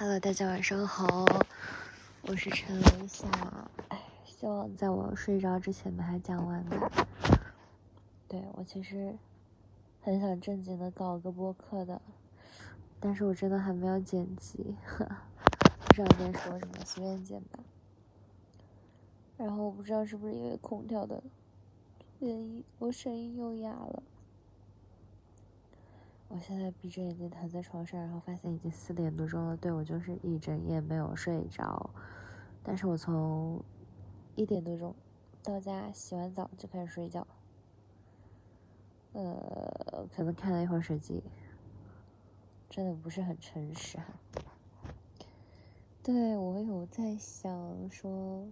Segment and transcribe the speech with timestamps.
[0.00, 1.26] Hello，大家晚上好，
[2.22, 3.26] 我是陈文夏。
[3.88, 6.88] 哎，希望在我睡着之前把它讲完吧。
[8.28, 9.18] 对我其实
[10.00, 12.00] 很想正经的搞个播客的，
[13.00, 14.76] 但是我真的还没有剪辑，
[15.80, 17.58] 不知道该说什么，随便剪吧。
[19.36, 21.20] 然后我不知道是不是因为空调的
[22.20, 24.04] 原因，我声音又哑了。
[26.28, 29.56] 我现在闭着眼睛躺在床上，然后发现已经四点多钟了。
[29.56, 31.90] 对我就是一整夜没有睡着，
[32.62, 33.64] 但是我从
[34.36, 34.94] 一点多钟
[35.42, 37.26] 到家洗完澡就开始睡觉。
[39.14, 41.22] 呃，可能看了一会儿手机，
[42.68, 44.04] 真的不是很诚实哈。
[46.02, 48.46] 对我有在想说，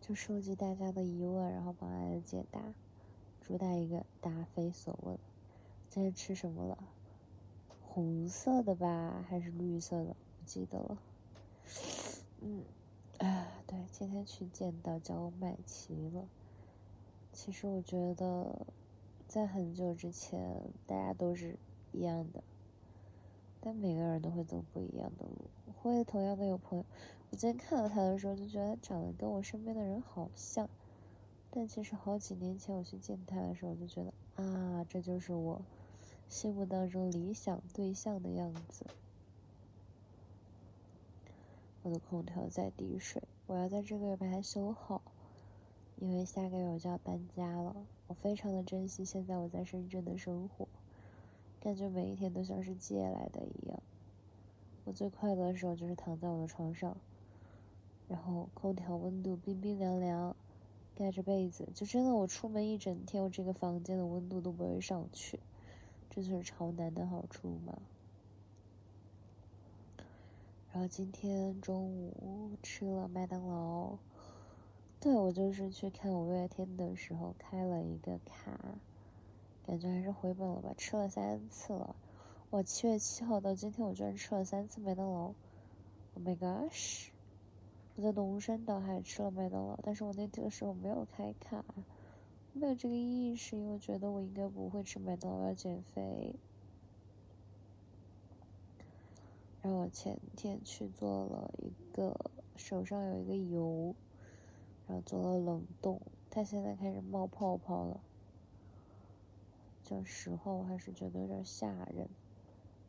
[0.00, 2.60] 就收集大家的疑问，然后帮大家解答。
[3.50, 5.18] 主打一个答非所问。
[5.88, 6.78] 今天吃什么了？
[7.82, 10.14] 红色的吧，还是绿色的？
[10.38, 10.98] 不记得了。
[12.40, 12.62] 嗯，
[13.18, 16.28] 啊，对，今天去见到叫麦琪了。
[17.32, 18.64] 其实我觉得，
[19.26, 21.58] 在很久之前，大家都是
[21.90, 22.44] 一样的，
[23.60, 25.50] 但每个人都会走不一样的路。
[25.82, 26.84] 会同样的有朋友，
[27.30, 30.70] 我今天看到他的时候，就觉得他长得跟我身边的人好像。
[31.52, 34.12] 但其实好几年前我去见他的时候，就觉得
[34.42, 35.62] 啊，这就是我
[36.28, 38.86] 心目当中理想对象的样子。
[41.82, 45.02] 我的空调在滴水，我要在这个月把它修好，
[45.96, 47.74] 因为下个月我就要搬家了。
[48.06, 50.68] 我非常的珍惜现在我在深圳的生活，
[51.60, 53.82] 感觉每一天都像是借来的一样。
[54.84, 56.96] 我最快乐的时候就是躺在我的床上，
[58.06, 60.36] 然后空调温度冰冰凉凉。
[60.94, 65.40] 盖着被子，就真的我出门一整天，我这个房间的温度都不会上去，
[66.10, 67.80] 这就是朝南的好处嘛。
[70.72, 73.96] 然后今天中午吃了麦当劳，
[75.00, 78.78] 对我就是去看五月天的时候开了一个卡，
[79.66, 80.72] 感觉还是回本了吧？
[80.76, 81.96] 吃了三次了，
[82.50, 85.34] 我七月七号到今天我居然吃了三次麦当劳
[86.14, 87.08] ，Oh my gosh！
[88.00, 91.62] 我在农山岛还吃了麦当劳，但是我那天的时候没有开卡，
[92.54, 96.34] 没有这个意识，因为觉得我应该不会吃麦当劳，要减肥。
[99.60, 102.16] 然后我前天去做了一个
[102.56, 103.94] 手上有一个油，
[104.86, 106.00] 然后做了冷冻，
[106.30, 108.00] 它现在开始冒泡泡了。
[109.84, 112.08] 讲实话，我还是觉得有点吓人，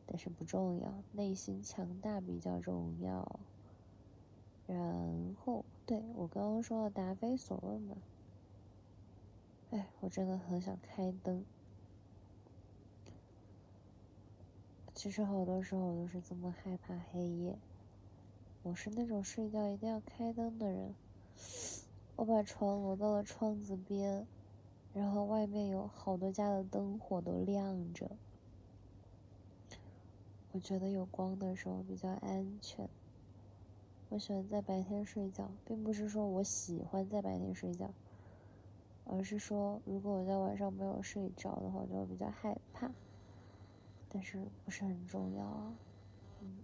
[0.06, 3.40] 但是不重要，内心强大比较重要。
[4.72, 7.96] 然后，对我刚刚说的答非所问嘛，
[9.70, 11.44] 哎，我真的很想开灯。
[14.94, 17.58] 其实好多时候我都是这么害怕黑夜，
[18.62, 20.94] 我是那种睡觉一定要开灯的人。
[22.16, 24.26] 我把床挪到了窗子边，
[24.94, 28.10] 然后外面有好多家的灯火都亮着，
[30.52, 32.88] 我觉得有光的时候比较安全。
[34.12, 37.94] 我喜欢在白天睡觉，并不是说我喜欢在白天睡觉，
[39.06, 42.90] 而是说如果我在晚上没有睡着的话，我就会比较害怕。
[44.10, 45.74] 但是不是很重要啊？
[46.42, 46.58] 嗯，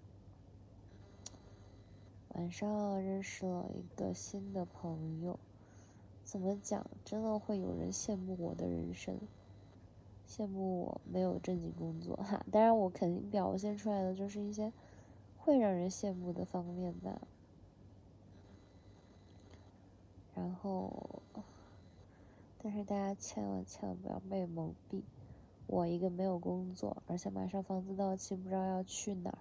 [2.34, 5.38] 晚上认识了一个新的朋友，
[6.22, 6.86] 怎么讲？
[7.02, 9.18] 真的会有人羡慕我的人生，
[10.28, 12.44] 羡慕我没有正经工作哈。
[12.52, 14.70] 当然，我肯定表现出来的就是一些
[15.38, 17.18] 会让人羡慕的方面吧。
[20.38, 21.20] 然后，
[22.58, 25.02] 但是大家千万千万不要被蒙蔽。
[25.66, 29.38] 我一个没有工作，而且马上房子到期，不知道要去哪儿，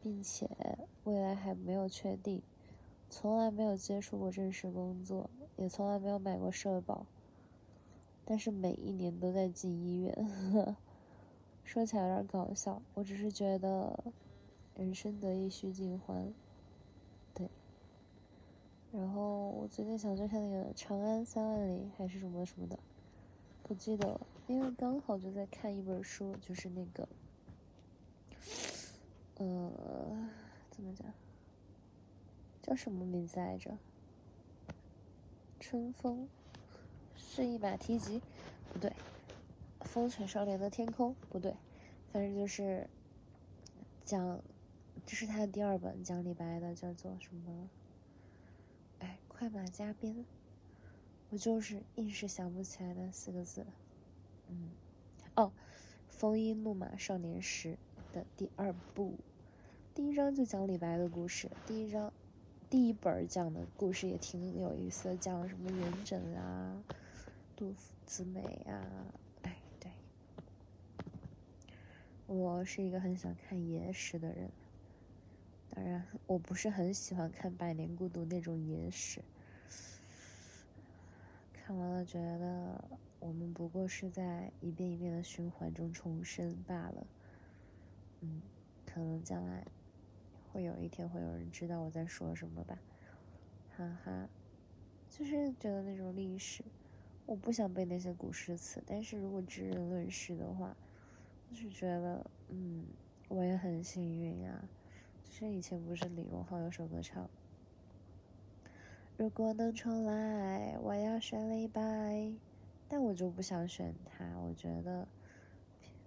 [0.00, 0.48] 并且
[1.02, 2.40] 未来还没有确定，
[3.10, 7.04] 从来没有接触过正式工作，也从来没有买过社保，
[8.24, 10.76] 但是每一年都在进医院。
[11.64, 14.04] 说起来有点搞笑，我只是觉得
[14.76, 16.32] 人生得意须尽欢。
[18.92, 22.78] 然后我最近想去看那个《长安三万里》还是什么什么的，
[23.62, 24.20] 不记得了。
[24.46, 27.08] 因为刚好就在看一本书，就是那个，
[29.36, 30.28] 呃，
[30.70, 31.06] 怎么讲？
[32.60, 33.78] 叫什么名字来着？
[35.58, 36.28] 春风
[37.16, 38.20] 是一马蹄疾，
[38.72, 38.92] 不对。
[39.80, 41.54] 风犬少年的天空，不对。
[42.12, 42.86] 反正就是
[44.04, 44.38] 讲，
[45.06, 47.70] 这是他的第二本讲李白的，叫做什么？
[49.42, 50.24] 快马加鞭，
[51.30, 53.66] 我就是一时想不起来那四个字。
[54.46, 54.70] 嗯，
[55.34, 55.50] 哦，
[56.06, 57.76] 风衣怒马少年时，
[58.12, 59.18] 的第二部。
[59.96, 62.12] 第一章就讲李白的故事，第一章
[62.70, 66.80] 第一本讲的故事也挺有意思的，讲什么元稹啊、
[67.56, 68.86] 杜甫子美啊。
[69.42, 69.90] 哎，对，
[72.28, 74.52] 我是一个很喜欢看野史的人，
[75.68, 79.20] 当然我不是很喜欢看《百年孤独》那种野史。
[81.64, 87.06] 看完了，觉得我们不过是在一遍一遍的循环中重生罢了。
[88.20, 88.42] 嗯，
[88.84, 89.64] 可能将来
[90.50, 92.80] 会有一天会有人知道我在说什么吧，
[93.76, 94.28] 哈哈。
[95.08, 96.64] 就是觉得那种历史，
[97.26, 100.76] 我不想背那些古诗词，但是如果知人论事的话，
[101.48, 102.84] 就是觉得，嗯，
[103.28, 104.68] 我也很幸运呀。
[105.22, 107.30] 就是以前不是李荣浩有首歌唱。
[109.18, 112.32] 如果能重来，我要选李白，
[112.88, 114.24] 但我就不想选他。
[114.40, 115.06] 我觉得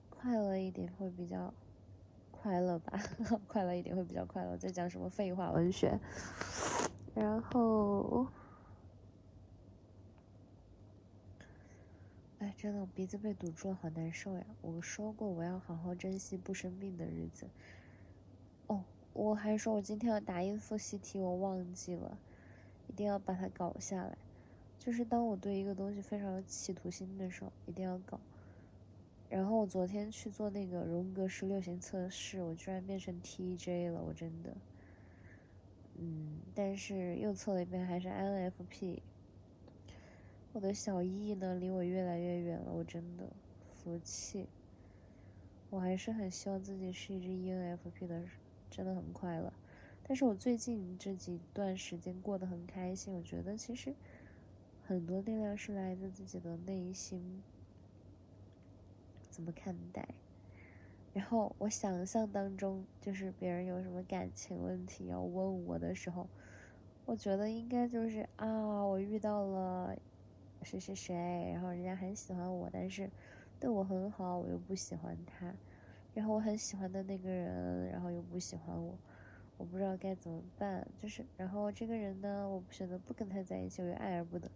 [0.10, 1.54] 快乐一点会比较
[2.32, 3.00] 快乐吧，
[3.48, 4.58] 快乐一点会比较快乐。
[4.58, 5.98] 在讲什么废话文学？
[7.14, 8.28] 然后，
[12.40, 14.46] 哎，真的，我鼻子被堵住了，好难受呀！
[14.62, 17.48] 我说过我要好好珍惜不生病的日子。
[18.68, 22.18] 哦，我还说我今天要打印复习题，我忘记了。
[22.88, 24.18] 一定要把它搞下来，
[24.80, 28.20] 就是当我对一个东西非常有企图心的时候，一定要搞。
[29.30, 34.56] 然后我昨天去做那个荣格十六型测试，我居然变成 TJ 了，我真的，
[35.98, 39.00] 嗯，但是又测了一遍还是 INFP。
[40.54, 43.30] 我的小 E 呢，离我越来越远了，我真的
[43.74, 44.48] 服气。
[45.72, 48.24] 我还是很希望自己是一只 ENFP 的，
[48.70, 49.52] 真的很快乐。
[50.08, 53.96] 但是我最近这几段时间过得很开心，我觉得其实
[54.80, 57.44] 很多力量是来自自己的内心，
[59.32, 60.08] 怎么看待？
[61.12, 66.30] 然后我想象当中，就是别人有什么感情问题要问我的时候，
[67.06, 69.96] 我觉得应该就是啊，我遇到了
[70.62, 71.16] 谁谁谁，
[71.52, 73.12] 然后人家很喜欢我，但是
[73.60, 75.58] 对我很好，我又不喜欢他，
[76.14, 79.00] 然后我很喜欢的那个人，然后又不喜欢我。
[79.58, 84.52] 我不知道该怎么办，就是，然后这个人呢，我选择不跟他在一起，我又爱而不得。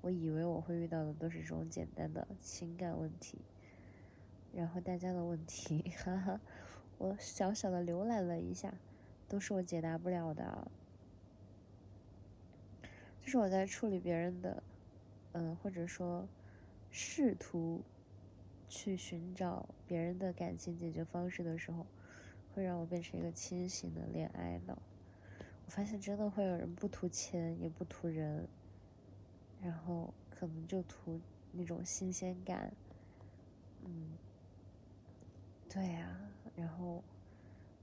[0.00, 3.38] 我以为我会遇到的都是这种简单的情感问题，
[4.52, 6.40] 然后大家的问题，哈哈，
[6.98, 8.74] 我小小的浏览了一下，
[9.28, 10.66] 都是我解答不了的。
[13.20, 14.60] 就是我在处理别人的，
[15.30, 16.28] 嗯，或者说
[16.90, 17.82] 试图
[18.68, 21.86] 去寻找别人的感情解决方式的时候。
[22.54, 24.76] 会让我变成一个清醒的恋爱脑。
[25.64, 28.48] 我发现真的会有人不图钱也不图人，
[29.60, 31.20] 然后可能就图
[31.52, 32.72] 那种新鲜感。
[33.84, 34.18] 嗯，
[35.68, 36.18] 对呀，
[36.54, 37.02] 然后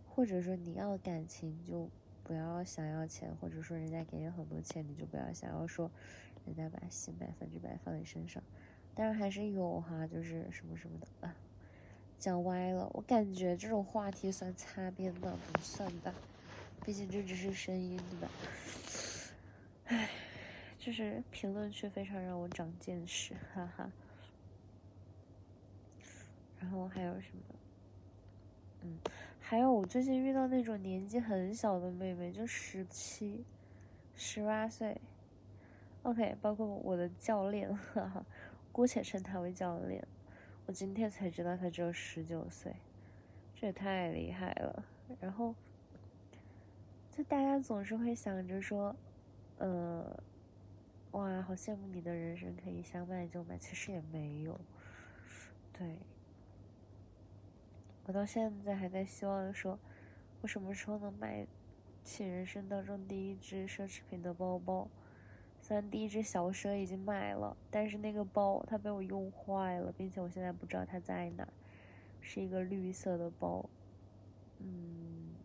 [0.07, 1.89] 或者说你要感情就
[2.23, 5.89] 不要想要钱，或者说人家给你很多钱你就不要想要说
[6.45, 8.43] 人家把心百分之百放在身上。
[8.93, 11.35] 当然还是有哈，就是什么什么的啊。
[12.19, 16.13] 讲歪了，我感觉这种话题算擦边的，不算吧，
[16.83, 18.29] 毕竟这只是声音，对吧？
[19.85, 20.09] 唉，
[20.77, 23.89] 就是评论区非常让我长见识，哈哈。
[26.59, 27.55] 然后还有什么？
[28.81, 28.99] 嗯，
[29.39, 33.45] 还有我最近遇到那种年纪很小的妹妹，就十七、
[34.15, 34.99] 十八岁。
[36.03, 38.25] OK，包括我的教练，哈哈，
[38.73, 40.05] 姑且称他为教练。
[40.69, 42.75] 我今天才知道他只有十九岁，
[43.55, 44.85] 这也太厉害了。
[45.19, 45.55] 然后，
[47.09, 48.95] 就大家总是会想着说，
[49.57, 50.15] 呃，
[51.09, 54.61] 哇，好羡慕你的人生可以想买就买，其实也没有。
[55.73, 55.97] 对，
[58.05, 59.79] 我到现在还在希望说，
[60.41, 61.47] 我什么时候能买
[62.03, 64.87] 起人生当中第一只奢侈品的包包。
[65.69, 71.47] 虽然第一只小蛇已经卖了，但是那个包它被我用坏了，并且我现在不知道它在哪，
[72.19, 73.69] 是一个绿色的包。
[74.57, 75.35] 嗯，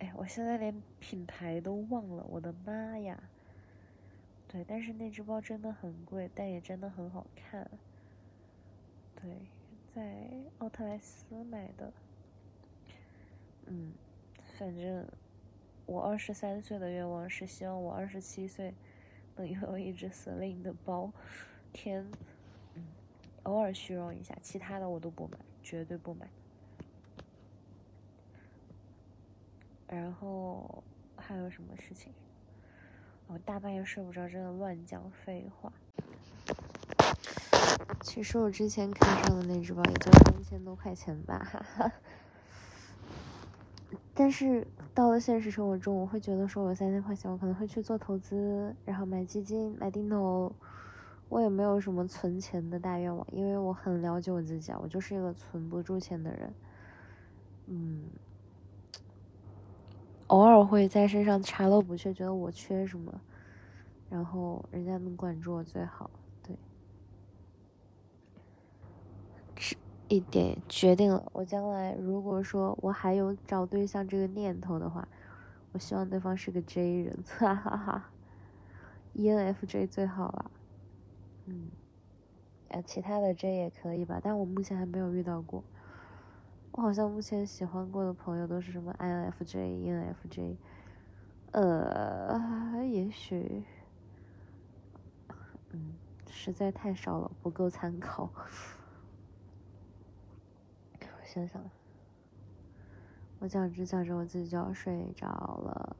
[0.00, 3.30] 哎，我现在连品牌都忘了，我的妈呀！
[4.48, 7.70] 对，但是那只包真的很贵，但也真的很好看。
[9.14, 9.46] 对，
[9.94, 11.92] 在奥特莱斯买的。
[13.66, 13.92] 嗯，
[14.58, 15.06] 反正。
[15.86, 18.74] 我二十三岁的愿望是希望我二十七岁
[19.36, 21.12] 能拥有一只 Celine 的包，
[21.72, 22.10] 天，
[22.74, 22.86] 嗯，
[23.42, 26.28] 偶尔虚荣一下，其他的我都不买，绝对不买。
[29.86, 30.82] 然后
[31.16, 32.12] 还有什么事情？
[33.26, 35.72] 我大半夜睡不着，真的乱讲废话。
[38.02, 41.92] 其实我之前看上的那只包也就三千多块钱吧，哈哈。
[44.14, 50.52] 但是到了现实生活中，我会觉得说，我三千块钱，我可能会去做投资，然后买基金、买定投。
[51.30, 56.54] 我也没有什么存钱的大愿望，因为我很了解我自己啊，我就是一个存不住钱的人。
[57.66, 58.04] 嗯，
[60.28, 63.20] 偶尔会在身上查漏补缺，觉得我缺什么，
[64.10, 66.08] 然后人家能管住我最好。
[70.08, 75.08] 一点决定了，我将来如果说我还有找对象这个念头的话，
[75.72, 78.10] 我希望对方是个 J 人，哈哈哈
[79.14, 80.50] ，ENFJ 最好了，
[81.46, 81.70] 嗯，
[82.68, 85.64] 呃，其他的 J 也可以吧，但我目前还没有遇到过。
[86.72, 90.56] 我好像目前喜欢过的朋友都是什么 INFJ、ENFJ，
[91.52, 93.64] 呃，也许，
[95.70, 95.94] 嗯，
[96.28, 98.28] 实在太少了，不够参考。
[101.34, 101.60] 想想，
[103.40, 105.96] 我讲着讲着，我自己就要睡着了。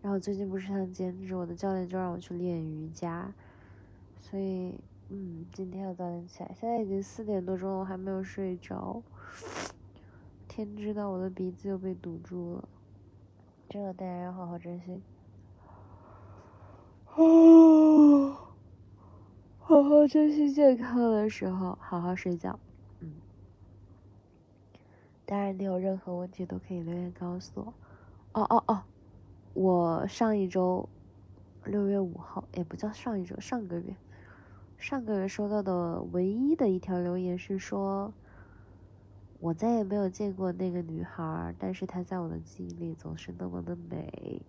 [0.00, 3.32] 然后最近不是想兼职，我的教练就让我去练瑜伽，
[4.20, 6.54] 所以，嗯，今天要早点起来。
[6.54, 9.02] 现在已经四点多钟了，我还没有睡着。
[10.46, 12.68] 天知道我的鼻子又被堵住了，
[13.68, 15.02] 这个大家要好好珍惜。
[17.16, 18.36] 哦，
[19.58, 22.56] 好好珍惜健康的时候，好好睡觉。
[25.30, 27.72] 当然，你有任何问题都可以留言告诉我。
[28.32, 28.82] 哦哦哦，
[29.54, 30.88] 我上一周
[31.64, 33.94] 六月五号，也不叫上一周，上个月，
[34.76, 38.12] 上个月收到的唯一的一条留言是说，
[39.38, 44.42] 我再也没有见过那个女孩，但是她在我的记忆里总是那么的美。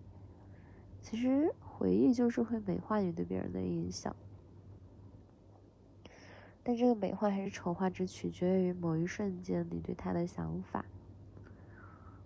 [1.00, 4.16] 其实回忆就是会美化你对别人的印象。
[6.64, 10.84] 但这个美化还是丑化，只取决于某一瞬间你对他的想法，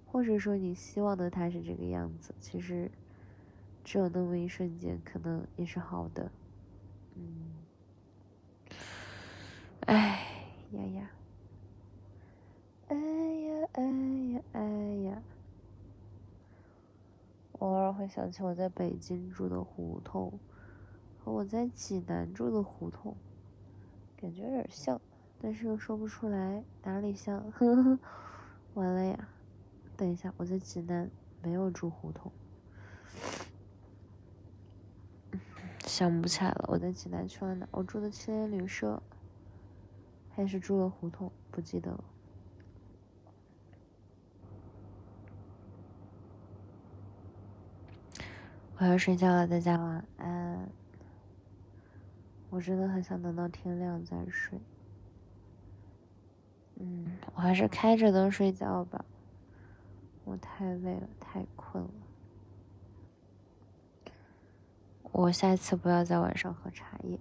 [0.04, 2.34] 或者说你希望的他是这个样子。
[2.38, 2.90] 其实，
[3.82, 6.30] 只有那么一瞬间，可能也是好的。
[7.14, 7.64] 嗯，
[9.86, 10.22] 哎
[10.72, 11.10] 呀呀，
[12.88, 14.60] 哎呀哎呀哎
[15.06, 15.22] 呀，
[17.58, 20.38] 偶尔会想起我在北京住的胡同，
[21.18, 23.16] 和我在济南住的胡同。
[24.16, 25.00] 感觉有点像，
[25.40, 27.50] 但是又说不出来哪里像。
[27.52, 27.98] 呵 呵
[28.74, 29.28] 完了呀！
[29.96, 31.10] 等一下，我在济南
[31.42, 32.30] 没有住胡同，
[35.80, 36.64] 想不起来了。
[36.68, 37.66] 我在济南去了哪？
[37.70, 39.02] 我住的青年旅社，
[40.34, 41.32] 还是住了胡同？
[41.50, 42.04] 不记得了。
[48.78, 50.68] 我要睡觉了，大家晚安。
[52.56, 54.58] 我真的很想等到天亮再睡。
[56.76, 59.04] 嗯，我还是开着灯睡觉吧。
[60.24, 61.90] 我太累了，太困了。
[65.12, 67.20] 我下次不要在晚上喝茶叶。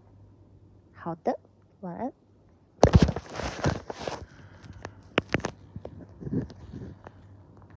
[0.94, 1.38] 好的，
[1.82, 2.14] 晚安。